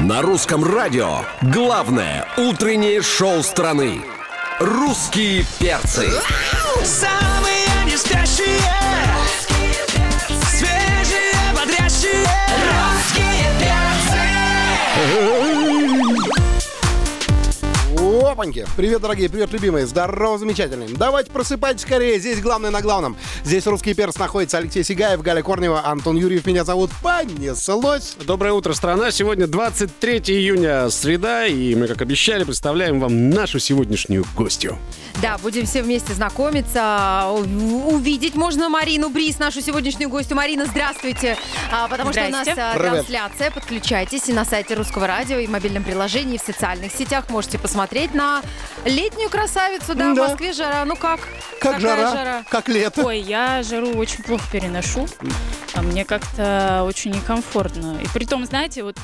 [0.00, 4.00] На русском радио главное утреннее шоу страны.
[4.58, 6.08] Русские перцы.
[18.30, 18.64] Опаньки!
[18.76, 19.86] Привет, дорогие, привет, любимые!
[19.88, 20.88] Здорово, замечательные!
[20.90, 23.16] Давайте просыпайтесь скорее, здесь главное на главном.
[23.42, 26.46] Здесь русский перс находится Алексей Сигаев, Галя Корнева, Антон Юрьев.
[26.46, 28.14] Меня зовут Понеслось.
[28.24, 29.10] Доброе утро, страна.
[29.10, 34.78] Сегодня 23 июня, среда, и мы, как обещали, представляем вам нашу сегодняшнюю гостью.
[35.20, 37.26] Да, будем все вместе знакомиться.
[37.32, 40.36] Увидеть можно Марину Брис, нашу сегодняшнюю гостью.
[40.36, 41.36] Марина, здравствуйте.
[41.72, 42.62] А, потому что у нас Здрасте.
[42.62, 42.92] а, Привет.
[42.92, 43.50] трансляция.
[43.50, 47.24] Подключайтесь и на сайте Русского радио, и в мобильном приложении, и в социальных сетях.
[47.28, 48.29] Можете посмотреть на
[48.84, 49.94] летнюю красавицу.
[49.94, 50.26] Да, Да.
[50.26, 50.84] в Москве жара.
[50.84, 51.20] Ну как?
[51.60, 53.02] Как Какая жара, как лето.
[53.04, 55.06] Ой, я жару очень плохо переношу.
[55.74, 57.98] А мне как-то очень некомфортно.
[58.02, 58.96] И при том, знаете, вот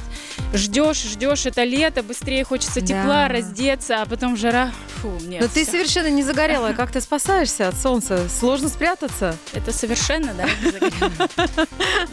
[0.55, 2.87] ждешь, ждешь это лето, быстрее хочется Да.
[2.87, 4.73] тепла, раздеться, а потом жара.
[5.03, 5.43] Фу, нет.
[5.43, 5.73] Но ты всё.
[5.73, 6.73] совершенно не загорелая.
[6.75, 8.27] Как ты спасаешься от солнца?
[8.29, 9.37] Сложно спрятаться.
[9.53, 10.45] Это совершенно, да?
[10.63, 11.29] не загорело.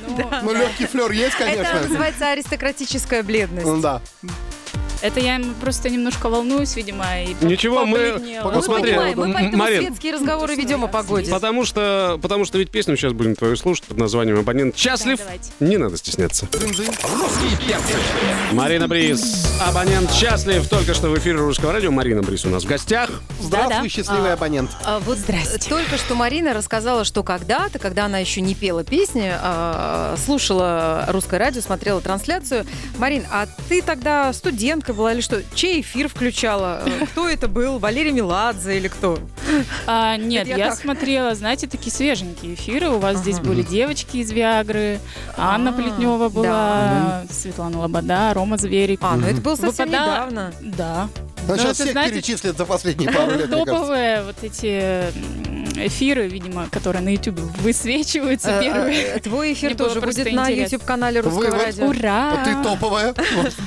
[0.07, 1.81] Ну, Ну, легкий флер есть, Это конечно.
[1.81, 3.65] называется аристократическая бледность.
[3.65, 4.01] Ну, Да.
[5.03, 8.17] Это я просто немножко волнуюсь, видимо, и Ничего, мы-.
[8.41, 9.81] Мы Посмотри, понимаем, мы поэтому Марин.
[9.81, 11.29] светские разговоры Ну, ведем о погоде.
[11.29, 15.17] Потому что, потому что ведь песню сейчас будем твою слушать под названием «Абонент счастлив».
[15.17, 15.51] Да, давайте.
[15.59, 16.47] Не надо стесняться.
[16.53, 17.93] Русские перцы.
[18.53, 20.67] Марина Брис, абонент счастлив.
[20.69, 21.91] Только что в эфире Русского радио.
[21.91, 23.09] Марина Брис у нас в гостях.
[23.41, 23.89] Здравствуй, Да-да.
[23.89, 24.71] счастливый абонент.
[24.85, 25.69] А вот Здрасте.
[25.69, 31.39] только что Марина рассказала, что когда-то, когда она еще не пела песни, а, слушала русское
[31.39, 32.65] радио, смотрела трансляцию.
[32.97, 35.41] Марин, а ты тогда студентка была или что?
[35.55, 36.83] Чей эфир включала?
[37.11, 37.79] Кто это был?
[37.79, 39.19] Валерий Меладзе или кто?
[39.85, 40.79] А, нет, я, я так.
[40.79, 42.89] смотрела, знаете, такие свеженькие эфиры.
[42.89, 43.49] У вас здесь Ага.
[43.49, 44.99] были девочки из Виагры,
[45.37, 48.99] Анна А, Плетнева была, Светлана Лобода, Рома Зверев.
[49.01, 50.53] А, ну это было совсем Выпадала- недавно.
[50.61, 51.09] Да.
[51.45, 53.49] Ну, Ну, сейчас это, всех знаете, перечислят за последние пару лет.
[53.49, 55.03] Топовые вот эти
[55.87, 59.01] эфиры, видимо, которые на YouTube высвечиваются Э, первые.
[59.03, 60.49] э, Твой эфир тоже будет на.
[60.49, 61.87] YouTube-канале Русского радио.
[61.87, 62.33] Ура!
[62.41, 63.13] А ты топовая.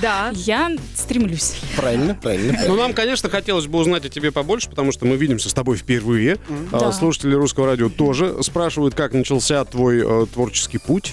[0.01, 0.31] Да.
[0.35, 1.55] Я стремлюсь.
[1.77, 2.59] Правильно, правильно.
[2.67, 5.77] Ну, нам, конечно, хотелось бы узнать о тебе побольше, потому что мы видимся с тобой
[5.77, 6.39] впервые.
[6.73, 6.93] А.
[6.93, 11.13] Слушатели Русского радио тоже спрашивают, как начался твой э, творческий путь.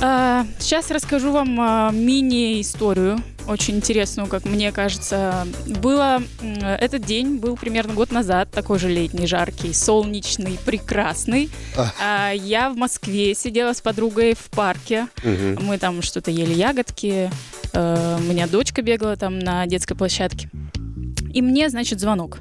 [0.00, 1.50] А, Сейчас расскажу вам
[1.96, 5.46] мини-историю, очень интересную, как мне кажется.
[5.80, 6.22] Было
[6.62, 11.50] этот день был примерно год назад, такой же летний, жаркий, солнечный, прекрасный.
[11.76, 11.94] Ах.
[12.02, 15.08] А, Я в Москве сидела с подругой в парке.
[15.22, 15.58] Мгм.
[15.64, 17.30] Мы там что-то ели ягодки.
[17.72, 20.48] э, У меня дочка бегала там на детской площадке.
[21.32, 22.38] И мне, значит, звонок.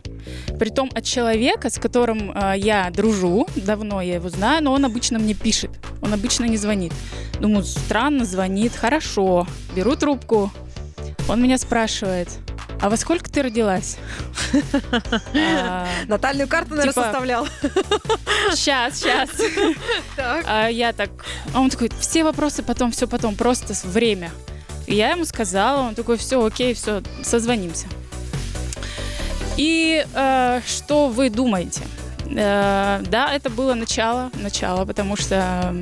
[0.58, 5.20] Притом от человека, с которым э, я дружу, давно я его знаю, но он обычно
[5.20, 5.72] мне пишет.
[6.02, 6.94] Он обычно не звонит.
[7.42, 8.74] Думаю, странно, звонит.
[8.74, 9.48] Хорошо.
[9.76, 10.52] Беру трубку.
[11.28, 12.30] Он меня спрашивает,
[12.80, 13.98] а во сколько ты родилась?
[15.36, 17.48] А, Натальную карту, наверное, Типа- составлял.
[18.54, 19.30] Сейчас, сейчас.
[20.18, 21.10] А я так...
[21.54, 24.32] А он такой, все вопросы потом, все потом, просто время.
[24.88, 27.88] Я ему сказала, он такой, все, окей, все, созвонимся.
[29.58, 31.82] И э, что вы думаете?
[32.28, 35.74] Э, да, это было начало, начало, потому что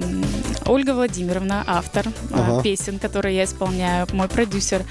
[0.65, 4.83] Ольга Владимировна, автор э, песен, которые я исполняю, мой продюсер,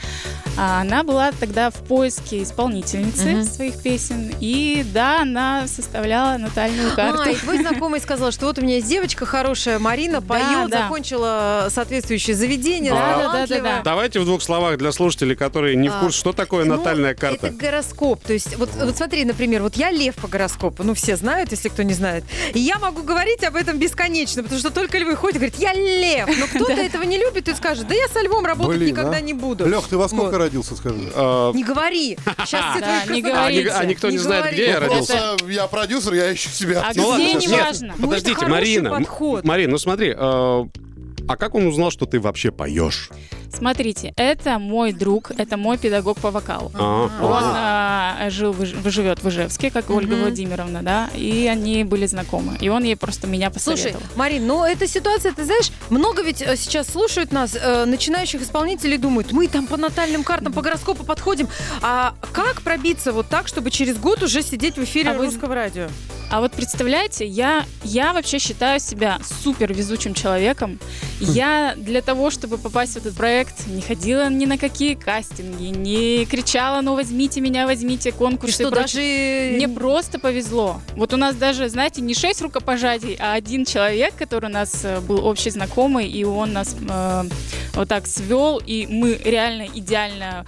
[0.56, 3.44] она была тогда в поиске исполнительницы Мгм.
[3.44, 4.32] своих песен.
[4.40, 7.22] И да, она составляла натальную карту.
[7.22, 10.70] А, и твой знакомый сказал, что вот у меня есть девочка хорошая, Марина, Да, поет,
[10.70, 10.82] да.
[10.82, 13.80] закончила соответствующее заведение, Да, да, да, да, да.
[13.82, 17.14] Давайте в двух словах для слушателей, которые не в А, курсе, что такое Ну, натальная
[17.14, 17.46] карта.
[17.46, 18.22] Это гороскоп.
[18.22, 21.68] То есть, вот, вот смотри, например, вот я лев по гороскопу, ну все знают, если
[21.70, 22.24] кто не знает.
[22.52, 25.72] И я могу говорить об этом бесконечно, потому что только львы ходят и говорят, я
[25.72, 26.28] лев.
[26.38, 29.20] Но кто-то этого не любит и скажет, да я со львом работать никогда а?
[29.20, 29.66] не буду.
[29.66, 30.41] Лех, ты во сколько.
[30.42, 31.10] Родился, скажи?
[31.14, 32.18] А, Не говори.
[32.44, 33.70] Сейчас все Да, твои не красоты- а говорите.
[33.70, 34.56] а никто не, Не знает, говори.
[34.56, 35.12] где я Ну, родился.
[35.16, 36.80] Просто я продюсер, я ищу себя.
[36.82, 37.00] А артиста.
[37.00, 37.60] где, ладно, не нет.
[37.64, 37.86] важно.
[37.88, 38.88] Ну, это Подождите, Марина.
[38.88, 39.44] м- подход.
[39.44, 43.10] Марин, ну смотри, э, а как он узнал, что ты вообще поешь?
[43.56, 46.70] Смотрите, это мой друг, это мой педагог по вокалу.
[46.74, 48.30] А, Он а.
[48.30, 48.54] жил,
[48.84, 50.14] живет в Ижевске, как и Ольга.
[50.14, 52.56] Владимировна, да, и они были знакомы.
[52.60, 54.06] И он ей просто меня Слушай, посоветовал.
[54.16, 58.98] Марин, ну эта ситуация, ты знаешь, много ведь э, сейчас слушают нас, э, начинающих исполнителей,
[58.98, 61.48] думают, мы там по натальным картам, по гороскопу подходим.
[61.82, 65.54] А как пробиться вот так, чтобы через год уже сидеть в эфире А вы- русского
[65.54, 65.88] радио?
[66.32, 70.78] А вот представляете, я, я вообще считаю себя супер везучим человеком.
[71.20, 76.24] Я для того, чтобы попасть в этот проект, не ходила ни на какие кастинги, не
[76.24, 78.64] кричала, ну возьмите меня, возьмите И конкурсы.
[78.64, 79.56] что, и даже...
[79.56, 80.80] Мне просто повезло.
[80.96, 85.00] Вот у нас даже, знаете, не шесть рукопожатий, а один человек, который у нас э,
[85.00, 87.24] был общий знакомый, и он нас э,
[87.74, 90.46] вот так свел, и мы реально идеально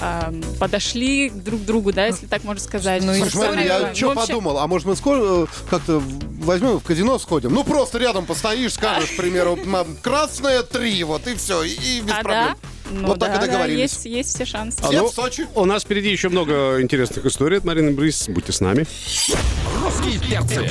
[0.00, 3.02] э, подошли друг к другу, да, если так можно сказать.
[3.02, 6.02] Ну, Слушай, История Марин, я что вообще- подумал, а может мы скоро э, как-то
[6.40, 7.52] возьмем в казино сходим?
[7.52, 12.12] Ну просто рядом постоишь, скажешь, к примеру, «М, красное три, вот и все, и без
[12.12, 12.44] А, проблем.
[12.62, 12.68] да?
[12.88, 13.80] Ну, Вот так и да, да, договорились.
[13.92, 14.78] есть, есть все шансы.
[14.80, 15.46] Все ну, в Сочи.
[15.56, 18.28] У нас впереди еще много интересных историй от Марины Брис.
[18.28, 18.86] Будьте с нами.
[19.82, 20.70] Русские перцы.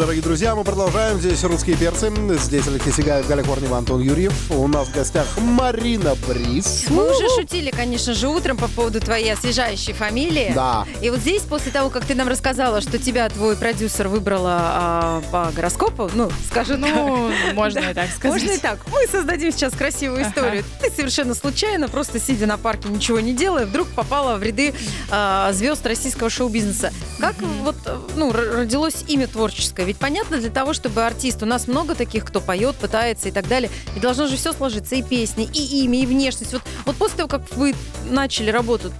[0.00, 1.20] Дорогие друзья, мы продолжаем.
[1.20, 2.10] Здесь русские перцы.
[2.38, 4.32] Здесь Алексей Сигаев, Галя Корнева, Антон Юрьев.
[4.50, 6.86] У нас в гостях Марина Брис.
[6.88, 10.52] Мы уже шутили, конечно же, утром по поводу твоей освежающей фамилии.
[10.54, 10.86] Да.
[11.02, 15.22] И вот здесь, после того, как ты нам рассказала, что тебя твой продюсер выбрала а,
[15.30, 16.94] по гороскопу, ну, скажи так.
[16.94, 18.40] Ну, можно и так сказать.
[18.42, 18.78] Можно и так.
[18.90, 20.30] Мы создадим сейчас красивую Ага.
[20.30, 20.64] историю.
[20.80, 24.72] Ты совершенно случайно, просто сидя на парке, ничего не делая, вдруг попала в ряды
[25.10, 26.90] а, звезд российского шоу-бизнеса.
[27.18, 29.89] Как вот э, ну, родилось имя творческое?
[29.90, 33.48] Ведь понятно, для того, чтобы артист, у нас много таких, кто поет, пытается и так
[33.48, 36.52] далее, и должно же все сложиться, и песни, и имя, и внешность.
[36.52, 37.74] Вот, вот после того, как вы
[38.08, 38.92] начали работу,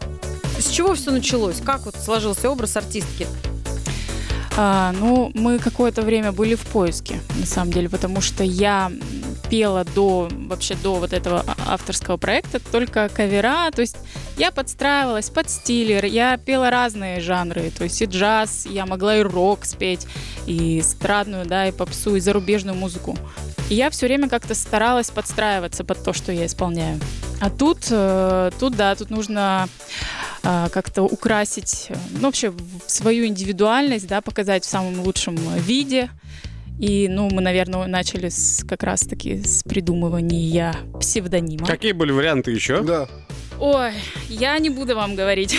[0.59, 1.61] с чего все началось?
[1.65, 3.29] Как вот сложился образ артистки?
[4.57, 8.91] А, ну, мы какое-то время были в поиске, на самом деле, потому что я
[9.51, 13.97] пела до вообще до вот этого а- авторского проекта только кавера, то есть
[14.39, 19.23] я подстраивалась под стили, я пела разные жанры, то есть и джаз, я могла и
[19.23, 20.07] рок спеть,
[20.47, 23.19] и эстрадную, да, и попсу, и зарубежную музыку.
[23.69, 27.01] И я все время как-то старалась подстраиваться под то, что я исполняю.
[27.41, 29.69] А тут, э, тут да, тут нужно
[30.43, 32.53] а, как-то украсить, э, ну, вообще
[32.87, 36.11] свою индивидуальность, да, показать в самом лучшем виде.
[36.81, 41.67] И, ну, мы, наверное, начали с, как раз-таки с придумывания псевдонима.
[41.67, 42.83] Какие были варианты еще?
[42.83, 43.07] Да.
[43.59, 43.93] Ой,
[44.31, 45.55] я не буду вам говорить.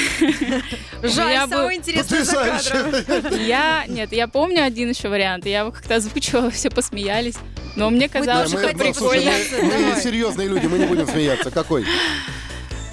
[1.04, 3.46] Жаль, Я бы- самое интересное за кадром.
[3.46, 7.36] Я, нет, я помню один еще вариант, я его как-то озвучивала, все посмеялись.
[7.76, 9.22] Но мне Да, казалось, мы, что это хотим ну, слушай,
[9.60, 9.78] прикольно.
[9.88, 11.52] мы- мы серьезные люди, мы не будем смеяться.
[11.52, 11.86] Какой?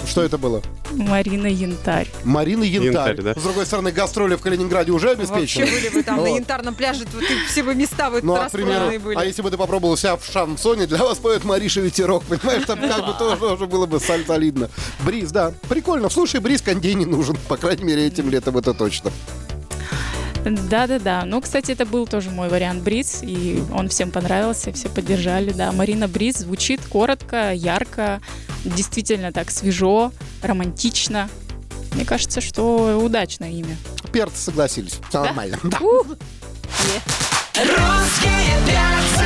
[0.08, 0.62] Что это было?
[0.92, 2.08] Марина Янтарь.
[2.24, 3.12] Марина Янтарь.
[3.14, 3.34] Янтарь, да.
[3.38, 5.66] С другой стороны, гастроли в Калининграде уже Вообще обеспечены.
[5.66, 6.36] были вы там на Вот.
[6.36, 9.16] янтарном пляже, вот все бы места вы Ну, а, примеру, были.
[9.18, 12.78] а если бы ты попробовал себя в шансоне, для вас поет Мариша Ветерок, понимаешь, там
[12.80, 14.70] как бы тоже уже было бы солидно.
[15.04, 16.08] Бриз, да, прикольно.
[16.08, 19.12] Слушай, Бриз кондей не нужен, по крайней мере, этим летом это точно.
[20.54, 21.24] Да-да-да.
[21.24, 25.52] Ну, кстати, это был тоже мой вариант Бриз, и он всем понравился, все поддержали.
[25.52, 28.20] Да, Марина Бриз звучит коротко, ярко,
[28.64, 30.12] действительно так свежо,
[30.42, 31.28] романтично.
[31.92, 33.76] Мне кажется, что удачное имя.
[34.12, 35.58] Перцы согласились, все нормально.
[35.64, 35.78] Да.
[37.54, 39.24] Русские перцы.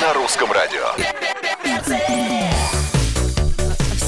[0.00, 0.92] На русском радио.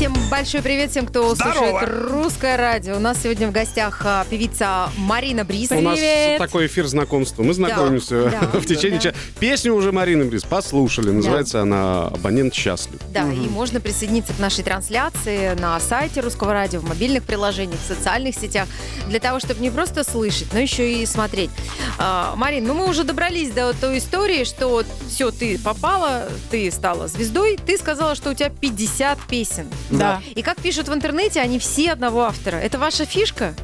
[0.01, 2.97] Всем большой привет всем, кто слушает русское радио.
[2.97, 5.71] У нас сегодня в гостях а, певица Марина Брис.
[5.73, 6.39] У нас Привет.
[6.39, 7.43] такой эфир знакомства.
[7.43, 9.11] Мы знакомимся Да, в течение да.
[9.11, 9.17] часа.
[9.39, 11.11] Песню уже Марины Брис послушали.
[11.11, 12.99] Называется она «Абонент счастлив».
[13.13, 17.87] Да, и можно присоединиться к нашей трансляции на сайте Русского радио, в мобильных приложениях, в
[17.87, 18.69] социальных сетях,
[19.07, 21.51] для того, чтобы не просто слышать, но еще и смотреть.
[21.99, 27.07] А, Марин, ну мы уже добрались до той истории, что все, ты попала, ты стала
[27.07, 29.67] звездой, ты сказала, что у тебя 50 песен.
[29.91, 30.23] Да.
[30.35, 32.57] И как пишут в интернете, они все одного автора.
[32.57, 33.55] Это ваша фишка?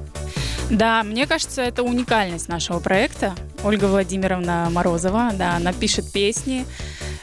[0.71, 3.35] Да, мне кажется, это уникальность нашего проекта.
[3.63, 6.67] Ольга Владимировна Морозова, да, она пишет песни,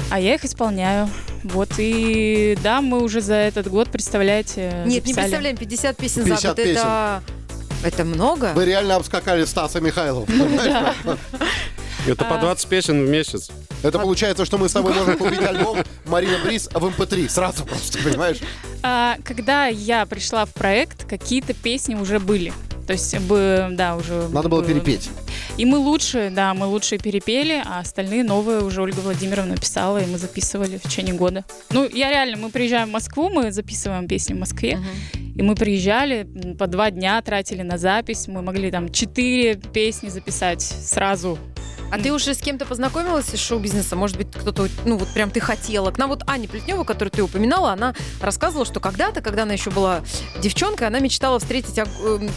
[0.10, 1.10] а я их исполняю.
[1.44, 5.14] Вот, и да, мы уже за этот год, представляете, Нет, не записали.
[5.16, 6.56] представляем, 50 песен 50 за год.
[6.58, 6.72] песен.
[6.78, 7.24] Это...
[7.84, 8.54] Это много?
[8.56, 10.26] Вы реально обскакали Стаса Михайлова.
[12.08, 13.50] Это по 20 песен в месяц.
[13.82, 17.30] Это получается, что мы с тобой можем купить альбом Марина Бриз в MP3.
[17.30, 18.38] Сразу просто, понимаешь?
[18.82, 22.54] А, когда я пришла в проект, какие-то песни уже были.
[22.88, 24.28] То есть, бы, да, уже...
[24.30, 25.10] Надо было перепеть.
[25.58, 30.06] И мы лучше, да, мы лучше перепели, а остальные новые уже Ольга Владимировна писала, и
[30.06, 31.46] мы записывали в течение года.
[31.70, 34.80] Ну, я реально, мы приезжаем в Москву, мы записываем песни в Москве,
[35.14, 40.62] и мы приезжали, по два дня тратили на запись, мы могли там четыре песни записать
[40.62, 41.38] сразу.
[41.94, 43.96] А ты уже с кем-то познакомилась из шоу-бизнеса?
[43.96, 45.92] Может быть, кто-то, ну вот прям ты хотела.
[45.92, 49.70] К нам вот Аня Плетнева, которую ты упоминала, она рассказывала, что когда-то, когда она еще
[49.70, 50.02] была
[50.42, 51.86] девчонкой, она мечтала встретить э,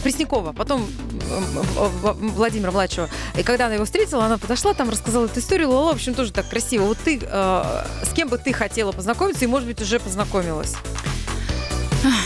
[0.03, 1.41] Преснякова, потом э,
[1.75, 3.09] э, Владимира Младшего.
[3.35, 6.31] И когда она его встретила, она подошла, там рассказала эту историю, Лала, в общем, тоже
[6.31, 6.83] так красиво.
[6.83, 10.75] Вот ты, э, с кем бы ты хотела познакомиться и, может быть, уже познакомилась?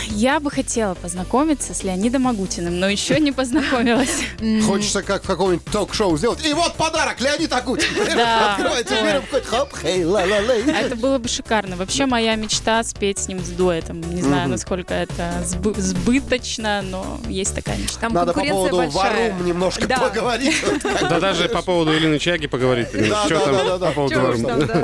[0.08, 4.22] Я бы хотела познакомиться с Леонидом Агутиным, но еще не познакомилась.
[4.66, 6.44] Хочется как в каком-нибудь ток-шоу сделать.
[6.46, 7.88] И вот подарок, Леонид Агутин.
[8.14, 8.54] Да.
[8.54, 10.62] Открывается дверь, входит, хоп, хей, ла-ла-лей.
[10.64, 11.76] Это было бы шикарно.
[11.76, 14.00] Вообще моя мечта спеть с ним с дуэтом.
[14.14, 18.00] Не знаю, насколько это сбы- сбыточно, но есть такая мечта.
[18.00, 18.88] Там Надо по поводу.
[18.90, 20.56] Варум немножко поговорить.
[21.02, 22.88] Да даже по поводу Елены Чаги поговорить.
[22.92, 24.08] Да, да, да, по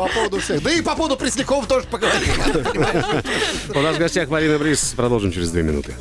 [0.09, 0.62] поводу всех.
[0.62, 2.28] Да и по поводу Пресняков тоже поговорим.
[3.75, 4.88] У нас в гостях Марина Брис.
[4.97, 5.95] Продолжим через две минуты.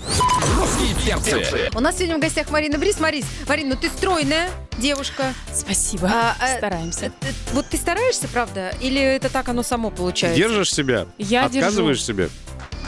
[0.58, 1.70] Русские перцы.
[1.76, 3.00] У нас сегодня в гостях Марина Брис.
[3.00, 5.34] Марис, Марин, ну ты стройная девушка.
[5.54, 6.10] Спасибо.
[6.12, 7.06] А, а, Стараемся.
[7.06, 8.74] Э, э, Вот ты стараешься, правда?
[8.82, 10.38] Или это так оно само получается?
[10.38, 11.08] Держишь себя?
[11.18, 12.14] Я Отказываешь держу.
[12.14, 12.30] себе?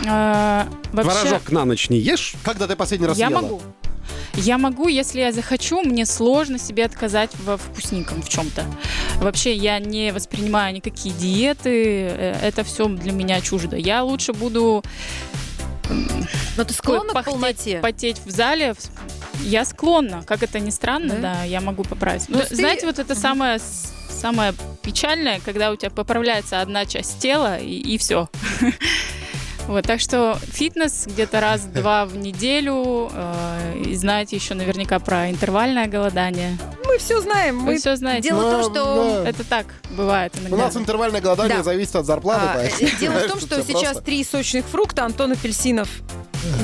[0.08, 2.36] А, вообще, Творожок на ночь не ешь?
[2.44, 3.42] Когда ты последний раз я ела?
[3.42, 3.62] могу.
[4.36, 8.64] Я могу, если я захочу, мне сложно себе отказать во вкусненьком в чем-то.
[9.18, 13.76] Вообще я не воспринимаю никакие диеты, э, это все для меня чуждо.
[13.76, 14.84] Я лучше буду
[16.58, 17.80] Но ты склонна к пахтеть, полноте?
[17.80, 18.76] потеть в зале.
[19.42, 21.22] Я склонна, как это ни странно, Да?
[21.36, 22.26] да, я могу поправить.
[22.28, 23.60] То Ну, есть ты- знаете, вот это самое,
[24.10, 24.54] самое
[24.84, 28.30] печальное, когда у тебя поправляется одна часть тела и, все.
[29.68, 33.08] Вот, так что фитнес где-то раз-два в неделю.
[33.14, 36.58] э, и знаете еще наверняка про интервальное голодание.
[36.90, 37.60] Мы все знаем.
[37.60, 37.78] Вы Мы...
[37.78, 38.30] все знаете.
[38.30, 39.24] Дело в том, что...
[39.26, 40.58] Это так бывает У иногда.
[40.58, 41.64] нас интервальное голодание Да.
[41.64, 42.42] зависит от зарплаты.
[42.46, 44.02] А, поэтому, э, Дело в том, что сейчас просто.
[44.02, 45.06] три сочных фрукта.
[45.06, 45.88] Антон Апельсинов,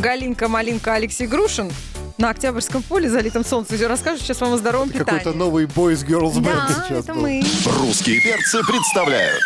[0.02, 1.72] Галинка, Малинка, Алексей Грушин
[2.18, 3.78] на Октябрьском поле, залитом солнцем.
[3.88, 5.38] Расскажу сейчас вам о здоровом Какой-то питании.
[5.38, 7.22] новый Boys Girls Band Да, сейчас это был.
[7.22, 7.44] мы.
[7.82, 9.42] Русские перцы представляют.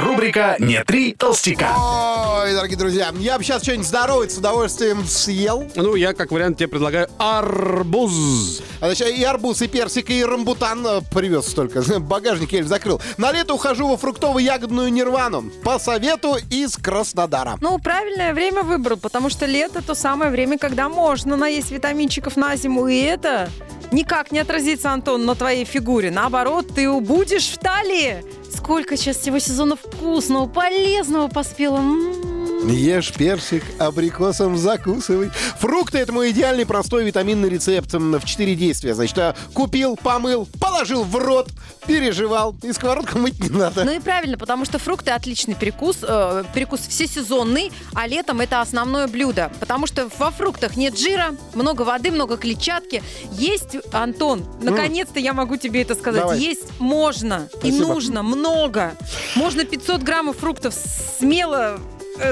[0.00, 1.74] Рубрика «Не три толстяка».
[1.76, 5.70] Ой, дорогие друзья, я бы сейчас что-нибудь здоровое с удовольствием съел.
[5.74, 8.62] Ну, я как вариант тебе предлагаю арбуз.
[8.80, 11.82] А значит, и арбуз, и персик, и рамбутан э, привез столько.
[12.00, 13.02] Багажник еле закрыл.
[13.18, 15.50] На лето ухожу во фруктово-ягодную нирвану.
[15.62, 17.58] По совету из Краснодара.
[17.60, 22.56] Ну, правильное время выбрал, потому что лето то самое время, когда можно наесть витаминчиков на
[22.56, 22.88] зиму.
[22.88, 23.50] И это
[23.92, 26.10] никак не отразится, Антон, на твоей фигуре.
[26.10, 28.24] Наоборот, ты будешь в талии.
[28.62, 31.78] Сколько сейчас всего сезона вкусного, полезного поспело.
[31.78, 32.31] М-м-м.
[32.64, 35.30] Ешь персик, абрикосом закусывай.
[35.58, 38.94] Фрукты– это мой идеальный простой витаминный рецепт в 4 действия.
[38.94, 41.48] Значит, а, купил, помыл, положил в рот,
[41.86, 42.54] переживал.
[42.62, 43.84] И сковородку мыть не надо.
[43.84, 49.08] Ну и правильно, потому что фрукты отличный перекус, э, перекус всесезонный, а летом это основное
[49.08, 53.02] блюдо, потому что во фруктах нет жира, много воды, много клетчатки.
[53.32, 56.38] Есть, Антон, наконец-то я могу тебе это сказать, Давай.
[56.38, 57.86] есть можно и Спасибо.
[57.86, 58.92] нужно много.
[59.34, 60.74] Можно 500 граммов фруктов
[61.18, 61.80] смело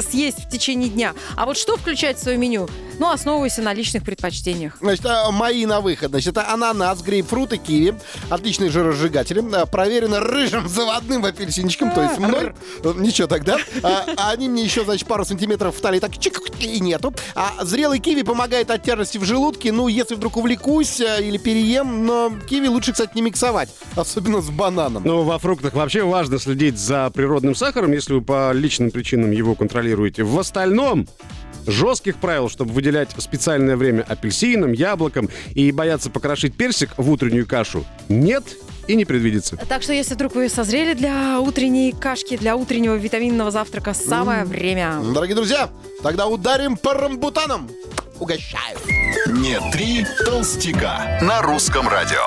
[0.00, 1.14] съесть в течение дня.
[1.36, 2.68] А вот что включать в свое меню?
[3.00, 4.76] Ну, основывайся на личных предпочтениях.
[4.78, 6.10] Значит, а, мои на выход.
[6.10, 7.94] Значит, это ананас, грейпфрут и киви.
[8.28, 9.42] Отличные жиросжигатели.
[9.54, 12.52] А, Проверено рыжим заводным апельсинчиком, то есть мной.
[12.96, 13.56] Ничего тогда.
[13.82, 17.14] А, они мне еще, значит, пару сантиметров в талии так чик и нету.
[17.34, 19.72] А зрелый киви помогает от тяжести в желудке.
[19.72, 23.70] Ну, если вдруг увлекусь или переем, но киви лучше, кстати, не миксовать.
[23.96, 25.04] Особенно с бананом.
[25.06, 29.54] Ну, во фруктах вообще важно следить за природным сахаром, если вы по личным причинам его
[29.54, 30.22] контролируете.
[30.22, 31.06] В остальном
[31.66, 37.84] жестких правил, чтобы выделять специальное время апельсинам, яблокам и бояться покрошить персик в утреннюю кашу,
[38.08, 38.44] нет
[38.86, 39.56] и не предвидится.
[39.68, 45.00] Так что, если вдруг вы созрели для утренней кашки, для утреннего витаминного завтрака, самое время.
[45.14, 45.70] Дорогие друзья,
[46.02, 47.70] тогда ударим по рамбутанам.
[48.18, 48.78] Угощаю.
[49.26, 52.20] «Не три толстяка» на русском радио.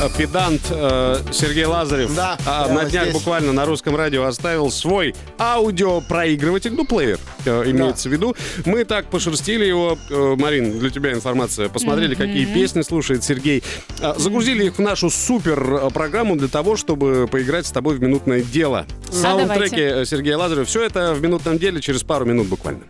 [0.00, 3.14] Э, Педант э, Сергей Лазарев Да, а, на днях здесь.
[3.14, 8.34] буквально на русском радио оставил свой аудиопроигрыватель, ну, плеер э, имеется в виду.
[8.64, 9.98] Мы так пошерстили его.
[10.08, 11.68] Э, Марин, для тебя информация.
[11.68, 13.62] Посмотрели, какие песни слушает Сергей.
[14.00, 18.40] Э, загрузили их в нашу супер программу для того, чтобы поиграть с тобой в минутное
[18.40, 18.86] дело.
[19.10, 20.00] Саундтреки давайте.
[20.02, 20.64] э, Сергея Лазарева.
[20.64, 22.80] Все это в минутном деле через пару минут буквально.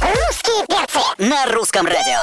[0.00, 2.20] Русские перцы на русском радио.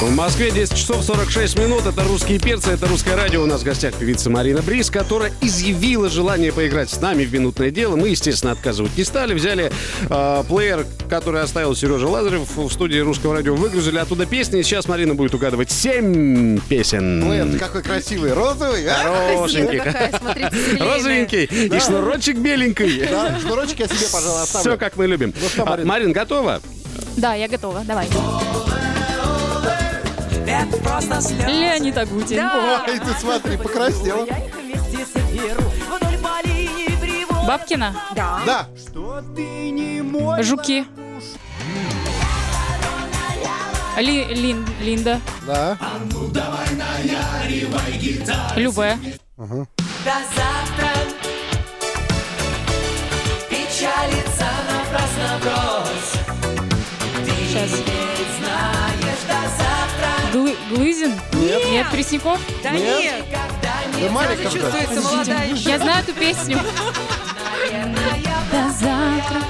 [0.00, 1.86] В Москве 10 часов 46 минут.
[1.86, 3.42] Это «Русские перцы», это «Русское радио».
[3.42, 7.70] У нас в гостях певица Марина Брис, которая изъявила желание поиграть с нами в «Минутное
[7.70, 7.96] дело».
[7.96, 9.34] Мы, естественно, отказывать не стали.
[9.34, 9.72] Взяли
[10.08, 13.54] э, плеер, который оставил Сережа Лазарев в студии «Русского радио».
[13.54, 14.62] Выгрузили оттуда песни.
[14.62, 17.52] Сейчас Марина будет угадывать 7 песен.
[17.52, 18.32] Ты какой красивый.
[18.32, 18.94] Розовый, а?
[19.02, 20.78] Хорошенький.
[20.78, 23.06] Розовенький и шнурочек беленький.
[23.06, 24.70] Да, шнурочек я себе, пожалуй, оставлю.
[24.70, 25.32] Все, как мы любим.
[25.56, 25.84] Ну?
[25.84, 26.60] Марин, готова?
[27.16, 28.08] Да, я готова, давай.
[30.46, 32.36] Леонид Агутин.
[32.36, 32.84] Да.
[32.86, 34.26] Ой, ты смотри, покраснела.
[37.46, 38.40] Бабкина, Да.
[38.46, 38.68] Да.
[40.42, 40.86] Жуки.
[43.98, 45.78] Ли, Лин, Линда, Да.
[48.56, 48.98] Любе,
[49.36, 50.90] До завтра
[53.48, 56.12] Печалиться напрасно брось
[60.68, 61.12] Кузин?
[61.32, 61.62] Нет.
[61.70, 62.38] Нет, Пресняков?
[62.62, 62.98] Да Нет.
[63.00, 63.24] нет.
[63.62, 65.70] Да Сразу чувствуется молодая еще.
[65.70, 66.58] Я знаю эту песню.
[68.50, 69.40] До завтра.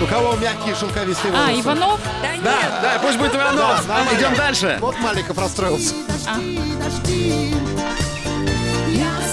[0.00, 1.60] У кого мягкие шелковистые А, волосы?
[1.60, 2.00] Иванов?
[2.22, 2.44] Да нет.
[2.44, 3.86] Да, да, пусть будет Иванов.
[3.88, 4.10] нормально.
[4.18, 4.78] Идем дальше.
[4.80, 5.94] Вот Маликов расстроился.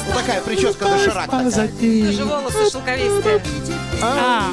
[0.07, 1.29] Вот такая прическа доширак.
[1.29, 3.43] Тоже волосы шелковистые.
[4.01, 4.47] А,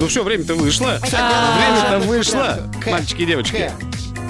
[0.00, 0.98] Ну все, время-то вышло.
[1.12, 1.56] А.
[1.56, 3.72] Время-то вышло, мальчики и девочки.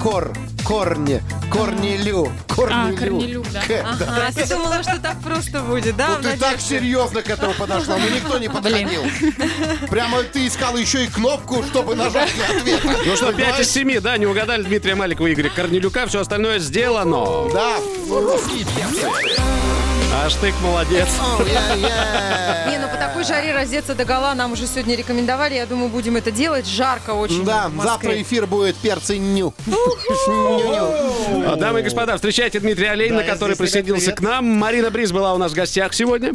[0.01, 0.31] Кор.
[0.63, 1.21] Корни.
[1.51, 2.31] Корнелю.
[2.47, 2.95] Корнелю.
[2.95, 3.61] А, Корнелюк, да.
[3.61, 3.67] К.
[3.67, 3.89] да.
[3.91, 6.09] Ага, а ты думала, что так просто будет, да?
[6.17, 9.01] Ну ты так серьезно к этому подошла, ну никто не подходил.
[9.89, 12.81] Прямо ты искала еще и кнопку, чтобы нажать на ответ.
[13.05, 16.05] Ну что, 5 из 7, да, не угадали Дмитрия Маликова и Игоря Корнелюка.
[16.05, 17.49] Все остальное сделано.
[17.51, 17.77] Да.
[20.23, 21.07] Аж ты молодец.
[22.69, 25.55] Не, ну по такой жаре раздеться до гола нам уже сегодня рекомендовали.
[25.55, 26.65] Я думаю, будем это делать.
[26.65, 27.43] Жарко очень.
[27.43, 29.53] Да, завтра эфир будет перцы ню.
[31.57, 34.45] Дамы и господа, встречайте Дмитрия Олейна, который присоединился к нам.
[34.45, 36.33] Марина Бриз была у нас в гостях сегодня.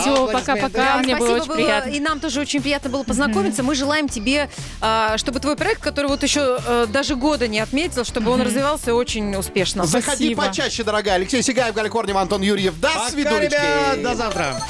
[0.00, 0.98] все, пока-пока.
[0.98, 1.90] Мне было Спасибо, очень приятно.
[1.90, 3.62] И нам тоже очень приятно было познакомиться.
[3.62, 8.04] Мы желаем тебе, а, чтобы твой проект, который вот еще э, даже года не отметил,
[8.04, 9.84] чтобы он развивался очень успешно.
[9.84, 11.16] Заходи почаще, дорогая.
[11.16, 12.80] Алексей Сигаев, Галя Корнева, Антон Юрьев.
[12.80, 14.02] До свидулечки.
[14.02, 14.60] До завтра.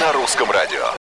[0.00, 1.01] На русском радио.